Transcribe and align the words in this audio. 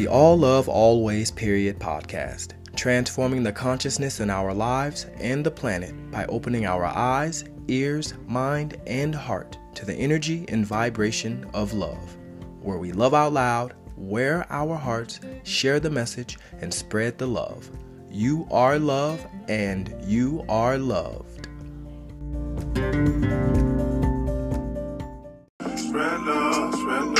the 0.00 0.08
All 0.08 0.38
Love 0.38 0.66
Always 0.66 1.30
Period 1.30 1.78
podcast, 1.78 2.54
transforming 2.74 3.42
the 3.42 3.52
consciousness 3.52 4.20
in 4.20 4.30
our 4.30 4.54
lives 4.54 5.04
and 5.18 5.44
the 5.44 5.50
planet 5.50 5.92
by 6.10 6.24
opening 6.24 6.64
our 6.64 6.86
eyes, 6.86 7.44
ears, 7.68 8.14
mind, 8.26 8.80
and 8.86 9.14
heart 9.14 9.58
to 9.74 9.84
the 9.84 9.92
energy 9.92 10.46
and 10.48 10.64
vibration 10.64 11.44
of 11.52 11.74
love, 11.74 12.16
where 12.62 12.78
we 12.78 12.92
love 12.92 13.12
out 13.12 13.34
loud, 13.34 13.74
wear 13.98 14.46
our 14.48 14.74
hearts, 14.74 15.20
share 15.42 15.78
the 15.78 15.90
message, 15.90 16.38
and 16.62 16.72
spread 16.72 17.18
the 17.18 17.26
love. 17.26 17.68
You 18.10 18.48
are 18.50 18.78
love, 18.78 19.26
and 19.48 19.94
you 20.06 20.46
are 20.48 20.78
loved. 20.78 21.46
Spread 25.76 26.20
love, 26.22 26.74
spread 26.74 27.02
love, 27.02 27.19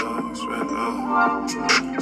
spread 0.51 0.67
love. 0.67 1.51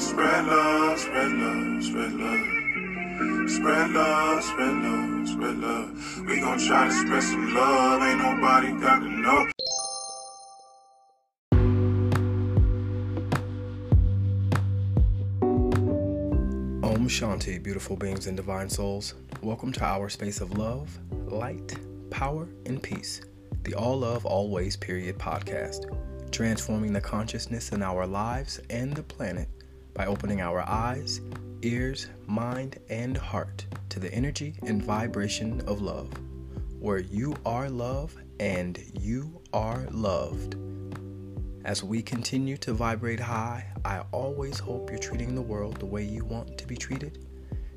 Spread 0.00 0.46
love, 0.46 0.98
spread 0.98 1.32
love, 1.32 1.84
spread 1.84 2.12
love. 2.14 3.50
Spread 3.50 3.90
love, 3.90 4.42
spread 4.42 4.74
love, 4.74 5.28
spread 5.28 5.58
love. 5.58 6.20
We 6.26 6.40
gon' 6.40 6.58
try 6.58 6.86
to 6.86 6.92
spread 6.92 7.22
some 7.22 7.54
love. 7.54 8.02
Ain't 8.02 8.18
nobody 8.18 8.72
got 8.80 9.00
to 9.00 9.08
know. 9.08 9.46
Om 16.82 17.08
Shanti, 17.08 17.62
beautiful 17.62 17.96
beings 17.96 18.26
and 18.28 18.36
divine 18.36 18.70
souls. 18.70 19.14
Welcome 19.42 19.72
to 19.72 19.84
our 19.84 20.08
space 20.08 20.40
of 20.40 20.56
love, 20.56 20.98
light, 21.26 21.76
power, 22.10 22.48
and 22.64 22.82
peace. 22.82 23.20
The 23.64 23.74
All 23.74 23.98
Love 23.98 24.24
Always 24.24 24.76
Period 24.76 25.18
podcast, 25.18 25.84
transforming 26.30 26.92
the 26.92 27.00
consciousness 27.00 27.72
in 27.72 27.82
our 27.82 28.06
lives 28.06 28.60
and 28.70 28.94
the 28.94 29.02
planet 29.02 29.48
by 29.94 30.06
opening 30.06 30.40
our 30.40 30.60
eyes, 30.60 31.20
ears, 31.62 32.06
mind, 32.26 32.78
and 32.88 33.16
heart 33.16 33.66
to 33.88 33.98
the 33.98 34.12
energy 34.12 34.54
and 34.64 34.82
vibration 34.82 35.60
of 35.66 35.80
love, 35.80 36.10
where 36.78 36.98
you 36.98 37.34
are 37.44 37.68
love 37.68 38.16
and 38.38 38.80
you 39.00 39.40
are 39.52 39.86
loved. 39.90 40.56
As 41.64 41.82
we 41.82 42.00
continue 42.00 42.56
to 42.58 42.72
vibrate 42.72 43.20
high, 43.20 43.66
I 43.84 44.02
always 44.12 44.58
hope 44.58 44.90
you're 44.90 44.98
treating 44.98 45.34
the 45.34 45.42
world 45.42 45.78
the 45.78 45.86
way 45.86 46.04
you 46.04 46.24
want 46.24 46.56
to 46.56 46.66
be 46.66 46.76
treated, 46.76 47.26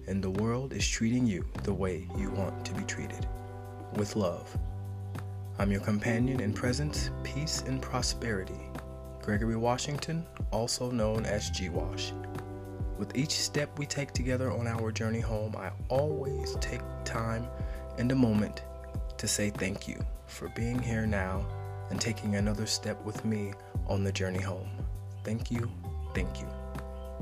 and 0.07 0.23
the 0.23 0.29
world 0.29 0.73
is 0.73 0.87
treating 0.87 1.25
you 1.25 1.45
the 1.63 1.73
way 1.73 2.07
you 2.17 2.29
want 2.31 2.63
to 2.65 2.73
be 2.73 2.83
treated 2.83 3.27
with 3.95 4.15
love. 4.15 4.55
I'm 5.59 5.71
your 5.71 5.81
companion 5.81 6.39
in 6.39 6.53
presence, 6.53 7.11
peace, 7.23 7.63
and 7.67 7.81
prosperity, 7.81 8.59
Gregory 9.21 9.55
Washington, 9.55 10.25
also 10.51 10.89
known 10.89 11.25
as 11.25 11.49
G 11.51 11.69
Wash. 11.69 12.13
With 12.97 13.15
each 13.15 13.31
step 13.31 13.77
we 13.77 13.85
take 13.85 14.11
together 14.11 14.51
on 14.51 14.67
our 14.67 14.91
journey 14.91 15.19
home, 15.19 15.55
I 15.55 15.71
always 15.89 16.55
take 16.55 16.81
time 17.03 17.47
and 17.97 18.11
a 18.11 18.15
moment 18.15 18.63
to 19.17 19.27
say 19.27 19.49
thank 19.49 19.87
you 19.87 20.03
for 20.25 20.49
being 20.49 20.79
here 20.79 21.05
now 21.05 21.45
and 21.89 21.99
taking 21.99 22.35
another 22.35 22.65
step 22.65 23.03
with 23.03 23.23
me 23.25 23.53
on 23.87 24.03
the 24.03 24.11
journey 24.11 24.41
home. 24.41 24.69
Thank 25.23 25.51
you, 25.51 25.69
thank 26.15 26.39
you. 26.39 26.47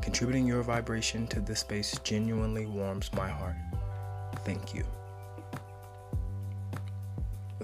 Contributing 0.02 0.48
your 0.48 0.64
vibration 0.64 1.28
to 1.28 1.42
this 1.42 1.60
space 1.60 2.00
genuinely 2.04 2.66
warms 2.66 3.12
my 3.14 3.28
heart. 3.28 3.56
Thank 4.46 4.74
you. 4.74 4.86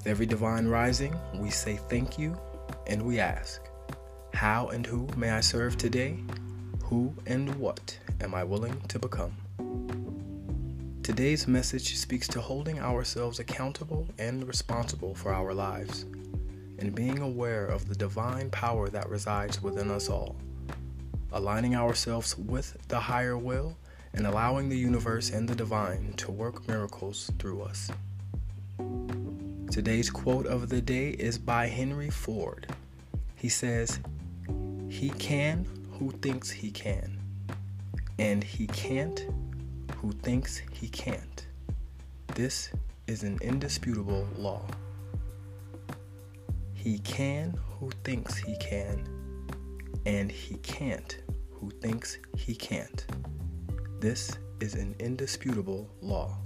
With 0.06 0.12
every 0.12 0.28
divine 0.28 0.68
rising, 0.68 1.20
we 1.34 1.50
say 1.50 1.80
thank 1.90 2.20
you 2.20 2.38
and 2.86 3.02
we 3.02 3.20
ask, 3.20 3.60
How 4.36 4.68
and 4.68 4.86
who 4.86 5.08
may 5.18 5.32
I 5.32 5.40
serve 5.40 5.78
today? 5.78 6.20
Who 6.84 7.12
and 7.26 7.56
what 7.56 7.98
am 8.22 8.36
I 8.36 8.44
willing 8.44 8.80
to 8.82 9.00
become? 9.00 9.34
Today's 11.02 11.48
message 11.48 11.96
speaks 11.96 12.28
to 12.28 12.40
holding 12.40 12.80
ourselves 12.80 13.40
accountable 13.40 14.08
and 14.20 14.48
responsible 14.48 15.16
for 15.16 15.34
our 15.34 15.56
lives 15.56 16.04
and 16.78 16.94
being 16.94 17.18
aware 17.18 17.66
of 17.66 17.88
the 17.88 17.96
divine 17.96 18.52
power 18.52 18.90
that 18.90 19.10
resides 19.10 19.64
within 19.64 19.90
us 19.90 20.08
all, 20.08 20.36
aligning 21.32 21.74
ourselves 21.74 22.38
with 22.38 22.78
the 22.90 23.00
higher 23.00 23.40
will 23.40 23.76
and 24.14 24.28
allowing 24.28 24.70
the 24.70 24.78
universe 24.78 25.32
and 25.32 25.50
the 25.50 25.56
divine 25.56 26.14
to 26.18 26.30
work 26.30 26.68
miracles 26.68 27.32
through 27.40 27.64
us. 27.64 27.90
Today's 29.76 30.10
quote 30.10 30.46
of 30.46 30.70
the 30.70 30.80
day 30.80 31.10
is 31.10 31.38
by 31.38 31.68
Henry 31.68 32.10
Ford. 32.10 32.74
He 33.36 33.50
says, 33.50 34.00
He 34.88 35.10
can 35.10 35.68
who 36.00 36.12
thinks 36.12 36.50
he 36.50 36.72
can, 36.72 37.20
and 38.18 38.42
he 38.42 38.68
can't 38.68 39.26
who 39.98 40.14
thinks 40.14 40.62
he 40.72 40.88
can't. 40.88 41.46
This 42.36 42.70
is 43.08 43.24
an 43.24 43.38
indisputable 43.42 44.26
law. 44.38 44.66
He 46.74 47.00
can 47.00 47.60
who 47.78 47.92
thinks 48.06 48.38
he 48.38 48.56
can, 48.62 49.06
and 50.06 50.32
he 50.32 50.56
can't 50.60 51.18
who 51.52 51.70
thinks 51.82 52.18
he 52.38 52.56
can't. 52.56 53.06
This 54.00 54.38
is 54.62 54.76
an 54.76 54.96
indisputable 55.00 55.90
law. 56.00 56.38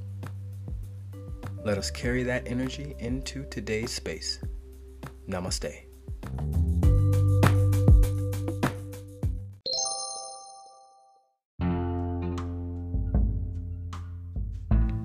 Let 1.61 1.77
us 1.77 1.91
carry 1.91 2.23
that 2.23 2.47
energy 2.47 2.95
into 2.99 3.43
today's 3.49 3.91
space. 3.91 4.39
Namaste. 5.27 5.83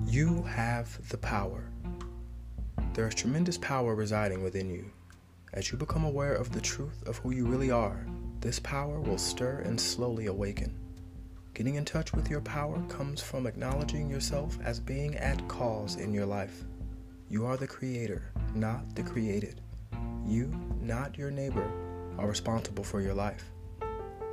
You 0.07 0.43
have 0.43 1.09
the 1.09 1.17
power. 1.17 1.69
There 2.93 3.05
is 3.05 3.15
tremendous 3.15 3.57
power 3.57 3.93
residing 3.93 4.41
within 4.41 4.69
you. 4.69 4.89
As 5.53 5.69
you 5.71 5.77
become 5.77 6.05
aware 6.05 6.35
of 6.35 6.53
the 6.53 6.61
truth 6.61 7.05
of 7.05 7.17
who 7.17 7.31
you 7.31 7.45
really 7.45 7.69
are, 7.69 8.07
this 8.39 8.59
power 8.59 9.01
will 9.01 9.17
stir 9.17 9.59
and 9.65 9.79
slowly 9.79 10.27
awaken. 10.27 10.84
Getting 11.55 11.75
in 11.75 11.85
touch 11.85 12.11
with 12.11 12.29
your 12.29 12.41
power 12.41 12.83
comes 12.89 13.21
from 13.21 13.47
acknowledging 13.47 14.09
yourself 14.09 14.57
as 14.61 14.77
being 14.77 15.15
at 15.15 15.47
cause 15.47 15.95
in 15.95 16.13
your 16.13 16.25
life. 16.25 16.65
You 17.29 17.45
are 17.45 17.55
the 17.55 17.65
creator, 17.65 18.29
not 18.53 18.93
the 18.93 19.03
created. 19.03 19.61
You, 20.25 20.51
not 20.81 21.17
your 21.17 21.31
neighbor, 21.31 21.71
are 22.17 22.27
responsible 22.27 22.83
for 22.83 22.99
your 22.99 23.13
life. 23.13 23.45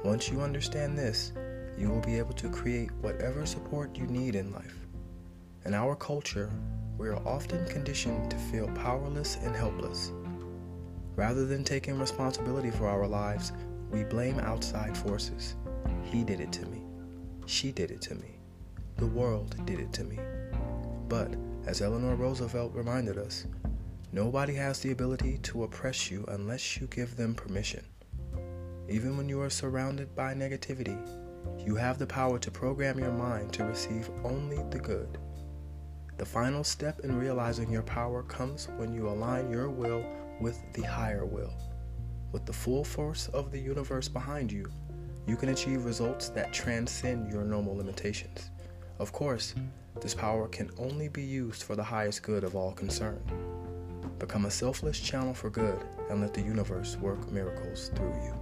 Once 0.02 0.30
you 0.30 0.40
understand 0.40 0.98
this, 0.98 1.32
you 1.78 1.88
will 1.88 2.00
be 2.00 2.18
able 2.18 2.34
to 2.34 2.50
create 2.50 2.90
whatever 3.02 3.46
support 3.46 3.96
you 3.96 4.08
need 4.08 4.34
in 4.34 4.52
life. 4.52 4.74
In 5.64 5.74
our 5.74 5.94
culture, 5.94 6.50
we 6.98 7.08
are 7.08 7.24
often 7.24 7.64
conditioned 7.68 8.32
to 8.32 8.36
feel 8.36 8.66
powerless 8.74 9.36
and 9.44 9.54
helpless. 9.54 10.10
Rather 11.14 11.46
than 11.46 11.62
taking 11.62 12.00
responsibility 12.00 12.72
for 12.72 12.88
our 12.88 13.06
lives, 13.06 13.52
we 13.92 14.02
blame 14.02 14.40
outside 14.40 14.98
forces. 14.98 15.54
He 16.02 16.24
did 16.24 16.40
it 16.40 16.50
to 16.54 16.66
me. 16.66 16.82
She 17.46 17.72
did 17.72 17.90
it 17.90 18.00
to 18.02 18.14
me. 18.14 18.38
The 18.96 19.06
world 19.06 19.56
did 19.66 19.80
it 19.80 19.92
to 19.94 20.04
me. 20.04 20.18
But, 21.08 21.34
as 21.66 21.80
Eleanor 21.82 22.14
Roosevelt 22.14 22.72
reminded 22.74 23.18
us, 23.18 23.46
nobody 24.12 24.54
has 24.54 24.80
the 24.80 24.92
ability 24.92 25.38
to 25.44 25.64
oppress 25.64 26.10
you 26.10 26.24
unless 26.28 26.78
you 26.78 26.86
give 26.86 27.16
them 27.16 27.34
permission. 27.34 27.84
Even 28.88 29.16
when 29.16 29.28
you 29.28 29.40
are 29.40 29.50
surrounded 29.50 30.14
by 30.14 30.34
negativity, 30.34 30.98
you 31.66 31.74
have 31.76 31.98
the 31.98 32.06
power 32.06 32.38
to 32.38 32.50
program 32.50 32.98
your 32.98 33.12
mind 33.12 33.52
to 33.54 33.64
receive 33.64 34.10
only 34.24 34.58
the 34.70 34.78
good. 34.78 35.18
The 36.18 36.26
final 36.26 36.62
step 36.62 37.00
in 37.00 37.18
realizing 37.18 37.70
your 37.70 37.82
power 37.82 38.22
comes 38.22 38.68
when 38.76 38.92
you 38.94 39.08
align 39.08 39.50
your 39.50 39.70
will 39.70 40.04
with 40.40 40.60
the 40.72 40.82
higher 40.82 41.24
will. 41.24 41.52
With 42.32 42.46
the 42.46 42.52
full 42.52 42.84
force 42.84 43.28
of 43.28 43.50
the 43.50 43.58
universe 43.58 44.08
behind 44.08 44.52
you, 44.52 44.70
you 45.26 45.36
can 45.36 45.50
achieve 45.50 45.84
results 45.84 46.28
that 46.30 46.52
transcend 46.52 47.32
your 47.32 47.44
normal 47.44 47.76
limitations. 47.76 48.50
Of 48.98 49.12
course, 49.12 49.54
this 50.00 50.14
power 50.14 50.48
can 50.48 50.70
only 50.78 51.08
be 51.08 51.22
used 51.22 51.62
for 51.62 51.76
the 51.76 51.84
highest 51.84 52.22
good 52.22 52.44
of 52.44 52.56
all 52.56 52.72
concerned. 52.72 53.30
Become 54.18 54.46
a 54.46 54.50
selfless 54.50 54.98
channel 54.98 55.34
for 55.34 55.50
good 55.50 55.78
and 56.10 56.20
let 56.20 56.34
the 56.34 56.42
universe 56.42 56.96
work 56.96 57.30
miracles 57.30 57.90
through 57.94 58.14
you. 58.24 58.34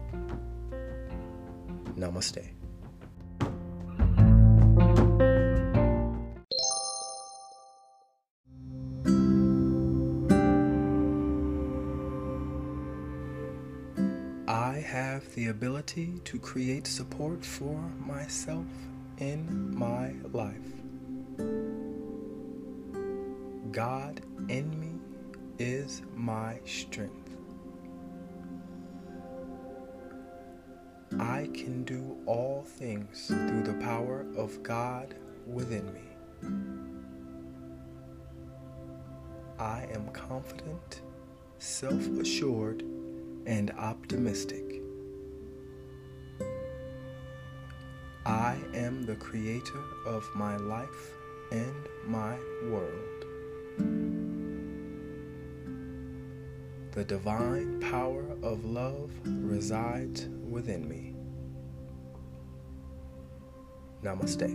Namaste. 1.97 2.60
Have 14.91 15.33
the 15.37 15.47
ability 15.47 16.21
to 16.25 16.37
create 16.37 16.85
support 16.85 17.45
for 17.45 17.79
myself 18.05 18.67
in 19.19 19.73
my 19.73 20.13
life. 20.33 20.57
God 23.71 24.21
in 24.49 24.69
me 24.81 24.99
is 25.61 26.03
my 26.17 26.59
strength. 26.65 27.37
I 31.21 31.49
can 31.55 31.85
do 31.85 32.17
all 32.27 32.65
things 32.67 33.29
through 33.29 33.63
the 33.63 33.75
power 33.75 34.27
of 34.37 34.61
God 34.65 35.15
within 35.47 35.87
me. 35.95 36.09
I 39.57 39.87
am 39.95 40.09
confident, 40.09 41.03
self 41.61 42.09
assured, 42.19 42.83
and 43.47 43.71
optimistic. 43.79 44.70
The 49.11 49.17
creator 49.17 49.83
of 50.07 50.31
my 50.37 50.57
life 50.57 51.17
and 51.51 51.75
my 52.07 52.37
world. 52.69 53.25
The 56.93 57.03
divine 57.03 57.81
power 57.81 58.25
of 58.45 58.65
love 58.65 59.11
resides 59.25 60.29
within 60.49 60.89
me. 60.89 61.17
Namaste. 64.05 64.47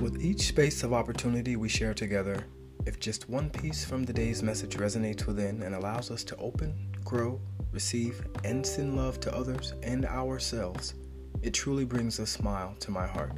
With 0.00 0.24
each 0.24 0.40
space 0.46 0.82
of 0.82 0.94
opportunity 0.94 1.56
we 1.56 1.68
share 1.68 1.92
together, 1.92 2.46
if 2.88 2.98
just 2.98 3.28
one 3.28 3.50
piece 3.50 3.84
from 3.84 4.02
the 4.02 4.14
day's 4.14 4.42
message 4.42 4.78
resonates 4.78 5.26
within 5.26 5.62
and 5.62 5.74
allows 5.74 6.10
us 6.10 6.24
to 6.24 6.34
open, 6.36 6.72
grow, 7.04 7.38
receive, 7.70 8.24
and 8.44 8.66
send 8.66 8.96
love 8.96 9.20
to 9.20 9.36
others 9.36 9.74
and 9.82 10.06
ourselves, 10.06 10.94
it 11.42 11.52
truly 11.52 11.84
brings 11.84 12.18
a 12.18 12.26
smile 12.26 12.74
to 12.80 12.90
my 12.90 13.06
heart. 13.06 13.36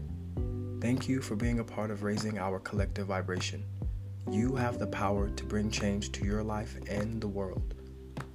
Thank 0.81 1.08
you 1.08 1.20
for 1.20 1.35
being 1.35 1.58
a 1.58 1.64
part 1.64 1.91
of 1.91 2.05
raising 2.05 2.38
our 2.38 2.61
collective 2.61 3.08
vibration. 3.08 3.64
You 4.31 4.55
have 4.55 4.79
the 4.79 4.87
power 4.87 5.29
to 5.29 5.44
bring 5.44 5.69
change 5.69 6.12
to 6.12 6.25
your 6.25 6.44
life 6.44 6.76
and 6.88 7.20
the 7.20 7.26
world. 7.26 7.75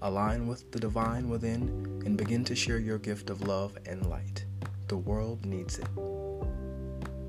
Align 0.01 0.47
with 0.47 0.69
the 0.73 0.79
divine 0.81 1.29
within 1.29 2.01
and 2.05 2.17
begin 2.17 2.43
to 2.43 2.55
share 2.55 2.79
your 2.79 2.97
gift 2.97 3.29
of 3.29 3.47
love 3.47 3.77
and 3.85 4.05
light. 4.07 4.43
The 4.89 4.97
world 4.97 5.45
needs 5.45 5.79
it. 5.79 5.87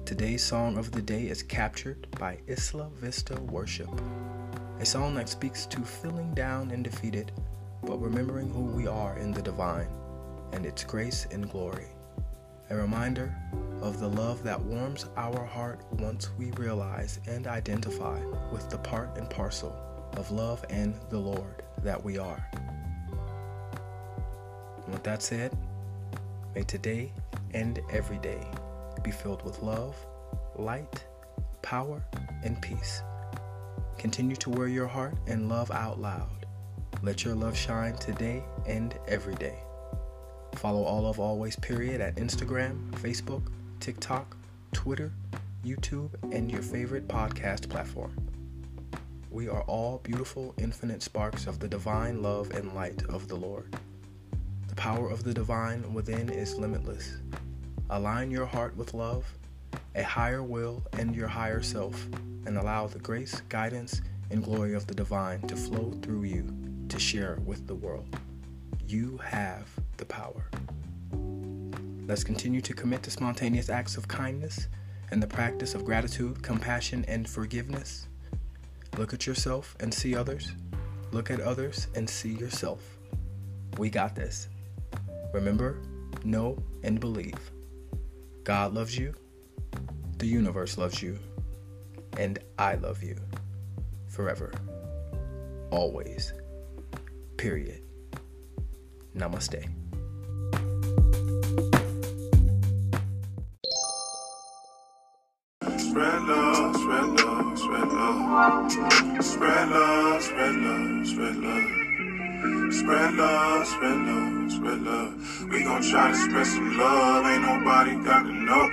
Today's 0.06 0.44
song 0.44 0.78
of 0.78 0.92
the 0.92 1.02
day 1.02 1.24
is 1.24 1.42
captured 1.42 2.06
by 2.12 2.38
Isla 2.46 2.88
Vista 2.94 3.40
Worship, 3.40 3.90
a 4.78 4.86
song 4.86 5.16
that 5.16 5.28
speaks 5.28 5.66
to 5.66 5.80
feeling 5.80 6.32
down 6.32 6.70
and 6.70 6.84
defeated, 6.84 7.32
but 7.82 8.00
remembering 8.00 8.48
who 8.48 8.66
we 8.66 8.86
are 8.86 9.18
in 9.18 9.32
the 9.32 9.42
divine 9.42 9.88
and 10.52 10.64
its 10.64 10.84
grace 10.84 11.26
and 11.32 11.50
glory. 11.50 11.88
A 12.70 12.76
reminder 12.76 13.34
of 13.82 13.98
the 13.98 14.06
love 14.06 14.44
that 14.44 14.62
warms 14.62 15.06
our 15.16 15.44
heart 15.44 15.80
once 15.94 16.30
we 16.38 16.52
realize 16.52 17.18
and 17.26 17.48
identify 17.48 18.24
with 18.52 18.70
the 18.70 18.78
part 18.78 19.18
and 19.18 19.28
parcel 19.28 19.76
of 20.16 20.30
love 20.30 20.64
and 20.70 20.94
the 21.10 21.18
Lord 21.18 21.64
that 21.82 22.02
we 22.02 22.16
are. 22.16 22.48
And 24.84 24.92
with 24.92 25.02
that 25.02 25.20
said, 25.20 25.58
may 26.54 26.62
today 26.62 27.12
and 27.54 27.80
every 27.90 28.18
day 28.18 28.46
be 29.06 29.12
filled 29.12 29.44
with 29.44 29.62
love, 29.62 29.94
light, 30.56 31.04
power, 31.62 32.04
and 32.42 32.60
peace. 32.60 33.02
Continue 33.98 34.34
to 34.34 34.50
wear 34.50 34.66
your 34.66 34.88
heart 34.88 35.14
and 35.28 35.48
love 35.48 35.70
out 35.70 36.00
loud. 36.00 36.44
Let 37.04 37.24
your 37.24 37.36
love 37.36 37.56
shine 37.56 37.96
today 37.98 38.42
and 38.66 38.98
every 39.06 39.36
day. 39.36 39.60
Follow 40.56 40.82
All 40.82 41.02
Love 41.02 41.20
Always 41.20 41.54
Period 41.54 42.00
at 42.00 42.16
Instagram, 42.16 42.90
Facebook, 42.94 43.44
TikTok, 43.78 44.36
Twitter, 44.72 45.12
YouTube, 45.64 46.10
and 46.34 46.50
your 46.50 46.62
favorite 46.62 47.06
podcast 47.06 47.68
platform. 47.70 48.12
We 49.30 49.48
are 49.48 49.62
all 49.62 50.00
beautiful, 50.02 50.52
infinite 50.58 51.00
sparks 51.00 51.46
of 51.46 51.60
the 51.60 51.68
divine 51.68 52.22
love 52.22 52.50
and 52.50 52.74
light 52.74 53.04
of 53.08 53.28
the 53.28 53.36
Lord. 53.36 53.76
The 54.66 54.74
power 54.74 55.08
of 55.08 55.22
the 55.22 55.32
divine 55.32 55.94
within 55.94 56.28
is 56.28 56.56
limitless. 56.56 57.18
Align 57.90 58.32
your 58.32 58.46
heart 58.46 58.76
with 58.76 58.94
love, 58.94 59.24
a 59.94 60.02
higher 60.02 60.42
will, 60.42 60.82
and 60.94 61.14
your 61.14 61.28
higher 61.28 61.62
self, 61.62 62.06
and 62.44 62.58
allow 62.58 62.88
the 62.88 62.98
grace, 62.98 63.42
guidance, 63.48 64.02
and 64.30 64.42
glory 64.42 64.74
of 64.74 64.88
the 64.88 64.94
divine 64.94 65.40
to 65.42 65.54
flow 65.54 65.92
through 66.02 66.24
you 66.24 66.52
to 66.88 66.98
share 66.98 67.38
with 67.44 67.66
the 67.68 67.74
world. 67.74 68.08
You 68.88 69.18
have 69.18 69.68
the 69.98 70.04
power. 70.04 70.50
Let's 72.08 72.24
continue 72.24 72.60
to 72.62 72.74
commit 72.74 73.04
to 73.04 73.10
spontaneous 73.10 73.70
acts 73.70 73.96
of 73.96 74.08
kindness 74.08 74.66
and 75.12 75.22
the 75.22 75.26
practice 75.28 75.74
of 75.74 75.84
gratitude, 75.84 76.42
compassion, 76.42 77.04
and 77.06 77.28
forgiveness. 77.28 78.08
Look 78.96 79.14
at 79.14 79.26
yourself 79.26 79.76
and 79.78 79.94
see 79.94 80.16
others. 80.16 80.52
Look 81.12 81.30
at 81.30 81.40
others 81.40 81.86
and 81.94 82.10
see 82.10 82.32
yourself. 82.32 82.82
We 83.78 83.90
got 83.90 84.16
this. 84.16 84.48
Remember, 85.32 85.82
know, 86.24 86.58
and 86.82 86.98
believe. 86.98 87.52
God 88.46 88.74
loves 88.74 88.96
you, 88.96 89.12
the 90.18 90.26
universe 90.28 90.78
loves 90.78 91.02
you, 91.02 91.18
and 92.16 92.38
I 92.56 92.76
love 92.76 93.02
you 93.02 93.16
forever, 94.06 94.52
always. 95.72 96.32
Period. 97.38 97.82
Namaste. 99.16 99.68
Spread 105.76 106.22
love, 106.22 106.76
spread 106.76 107.08
love, 107.18 107.58
spread 107.58 107.88
love. 107.88 109.24
Spread 109.24 109.70
love, 109.70 110.22
spread 110.22 110.56
love, 113.14 113.66
spread 113.66 113.98
love. 114.06 114.35
Spread 114.50 114.82
love. 114.82 115.14
We 115.50 115.62
gon' 115.64 115.82
try 115.82 116.10
to 116.10 116.16
spread 116.16 116.46
some 116.46 116.76
love. 116.76 117.26
Ain't 117.26 117.42
nobody 117.42 117.96
got 118.04 118.22
to 118.22 118.32
know. 118.32 118.72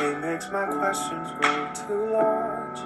It 0.00 0.18
makes 0.20 0.50
my 0.50 0.66
questions 0.66 1.28
grow 1.38 1.70
too 1.74 2.12
large. 2.12 2.80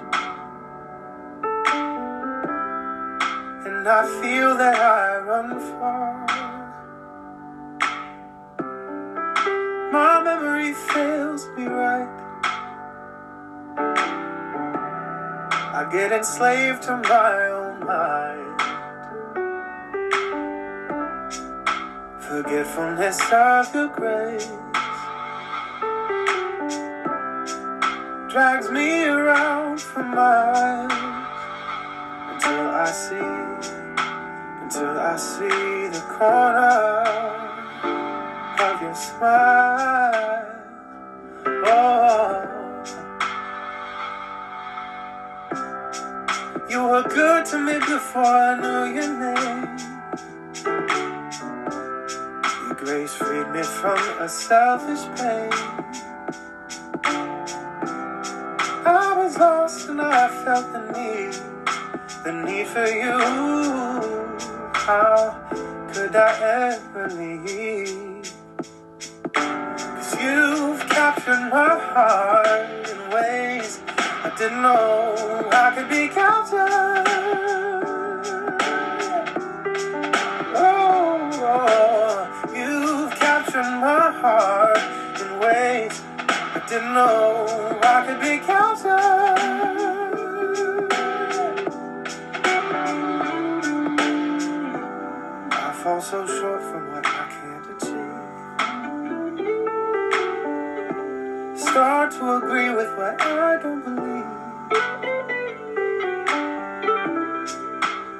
And 3.65 3.87
I 3.87 4.05
feel 4.21 4.55
that 4.57 4.79
I 4.79 5.17
run 5.17 5.59
far. 5.59 6.26
My 9.91 10.21
memory 10.23 10.73
fails 10.73 11.47
me 11.55 11.65
right. 11.65 12.09
I 15.79 15.89
get 15.91 16.11
enslaved 16.11 16.83
to 16.83 16.97
my 16.97 17.47
own 17.47 17.85
mind. 17.85 18.61
Forgetfulness 22.21 23.21
of 23.31 23.71
the 23.73 23.87
grace. 23.95 24.51
drags 28.37 28.69
me 28.69 29.03
around 29.05 29.81
for 29.81 30.03
miles 30.03 30.91
until 32.33 32.69
I 32.69 32.91
see, 32.91 33.15
until 34.61 34.99
I 34.99 35.15
see 35.17 35.87
the 35.87 36.03
corner 36.07 37.26
your 38.87 38.95
smile. 38.95 40.45
Oh, 41.45 42.83
you 46.69 46.83
were 46.83 47.03
good 47.03 47.45
to 47.47 47.57
me 47.59 47.79
before 47.79 48.23
I 48.23 48.53
knew 48.61 48.83
your 48.97 49.11
name. 49.25 49.77
Your 52.63 52.75
grace 52.75 53.13
freed 53.15 53.49
me 53.49 53.63
from 53.63 53.99
a 54.21 54.29
selfish 54.29 55.03
pain. 55.19 55.51
I 58.85 59.13
was 59.17 59.37
lost 59.37 59.89
and 59.89 60.01
I 60.01 60.29
felt 60.45 60.71
the 60.71 60.83
need, 60.95 61.33
the 62.23 62.31
need 62.45 62.67
for 62.67 62.87
you. 62.87 63.19
How 64.73 65.35
could 65.91 66.15
I 66.15 66.71
ever 66.71 67.09
leave? 67.09 68.36
You've 70.19 70.79
captured 70.89 71.49
my 71.51 71.77
heart 71.93 72.89
in 72.89 73.09
ways 73.11 73.79
I 73.87 74.33
didn't 74.37 74.61
know 74.63 75.15
I 75.51 75.73
could 75.75 75.89
be 75.89 76.07
captured. 76.07 77.07
Oh, 80.55 81.29
oh, 81.43 82.51
you've 82.55 83.11
captured 83.19 83.69
my 83.79 84.11
heart 84.21 85.21
in 85.21 85.39
ways 85.39 86.01
I 86.19 86.63
didn't 86.67 86.93
know 86.95 87.79
I 87.83 88.05
could 88.07 88.19
be 88.19 88.39
captured. 88.45 89.36
To 102.17 102.37
agree 102.37 102.71
with 102.71 102.89
what 102.97 103.21
I 103.21 103.61
don't 103.61 103.83
believe. 103.85 104.25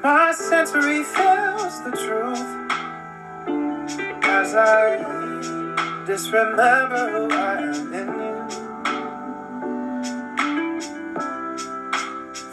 My 0.04 0.32
sensory 0.32 1.04
feels 1.04 1.84
the 1.84 1.92
truth 2.06 2.48
as 4.24 4.54
I 4.54 4.98
disremember 6.06 7.10
who 7.12 7.32
I 7.34 7.58
am 7.58 7.94
in 7.94 8.08
you. 8.22 8.38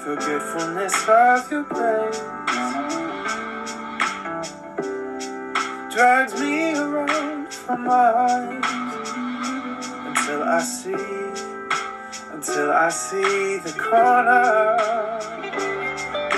Forgetfulness 0.03 1.09
of 1.09 1.51
your 1.51 1.65
grace 1.65 2.21
drags 5.95 6.41
me 6.41 6.75
around 6.75 7.53
from 7.53 7.85
my 7.85 8.61
until 10.09 10.43
I 10.43 10.61
see, 10.63 11.24
until 12.47 12.73
I 12.73 12.91
see 12.91 13.57
the 13.57 13.73
corner 13.73 14.67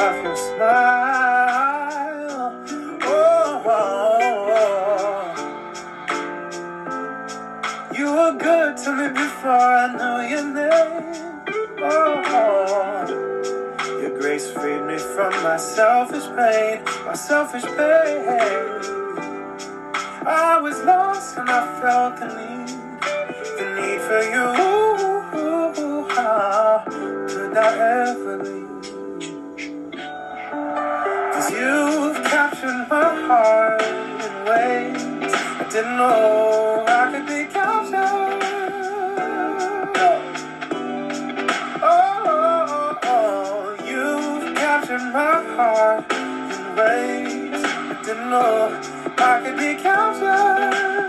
of 0.05 0.23
your 0.23 0.37
smile. 0.37 1.35
Oh, 3.03 3.63
oh, 3.67 4.53
oh. 4.55 5.35
you 7.93 8.07
were 8.07 8.37
good 8.39 8.77
to 8.85 8.93
me 8.93 9.09
before 9.09 9.51
I 9.51 9.87
knew 9.99 10.19
your 10.33 10.45
name. 10.45 11.43
Oh, 11.79 12.23
oh. 12.25 13.07
your 14.01 14.17
grace 14.21 14.49
freed 14.53 14.83
me 14.83 14.99
from 14.99 15.33
my 15.43 15.57
selfish 15.57 16.27
pain, 16.37 16.85
my 17.05 17.15
selfish 17.15 17.65
pain. 17.65 18.29
I 20.25 20.61
was 20.63 20.81
lost 20.85 21.37
and 21.37 21.51
I 21.51 21.81
felt 21.81 22.17
the 22.21 22.27
need, 22.27 22.69
the 23.59 23.65
need 23.75 24.01
for 24.03 24.23
you. 24.23 24.76
Ever 27.59 28.45
leave? 28.45 28.83
Cause 31.33 31.51
you've 31.51 32.23
captured 32.25 32.87
my 32.91 33.27
heart 33.27 33.81
in 33.81 34.45
ways 34.45 35.33
I 35.33 35.67
didn't 35.71 35.97
know 35.97 36.85
I 36.87 37.11
could 37.13 37.27
be 37.27 37.51
captured. 37.51 38.43
Oh, 41.83 42.19
oh, 42.29 42.99
oh, 43.05 43.75
you've 43.87 44.55
captured 44.55 45.11
my 45.15 45.43
heart 45.57 46.13
in 46.13 46.77
ways 46.77 47.65
I 47.65 48.03
didn't 48.05 48.29
know 48.29 48.81
I 49.17 49.41
could 49.43 49.57
be 49.57 49.83
captured. 49.83 51.06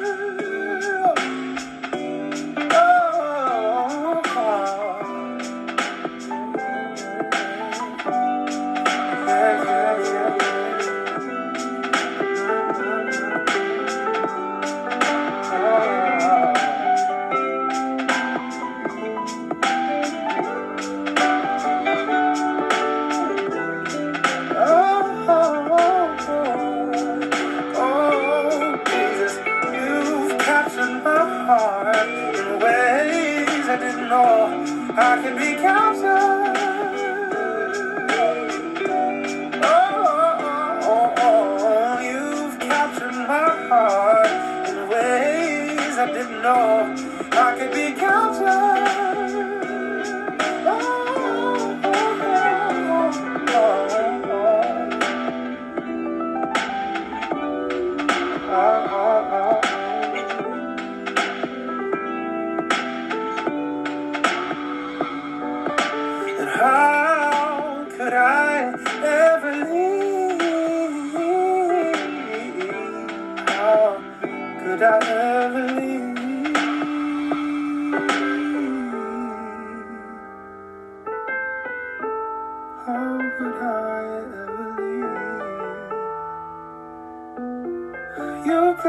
In 32.39 32.59
ways 32.59 33.65
I 33.69 33.77
didn't 33.79 34.09
know 34.09 34.63
I 34.97 35.21
could 35.21 35.37
be 35.37 35.55
captured. 35.61 36.26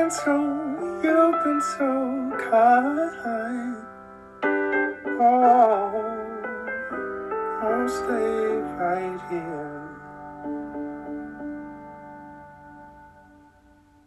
Been 0.09 0.17
so, 0.17 0.37
you've 1.03 1.45
been 1.45 1.61
so 1.61 1.89
kind. 2.51 3.77
Oh, 5.21 6.01
I'll 7.61 7.89
stay 7.89 8.57
right 8.81 9.21
here. 9.29 9.58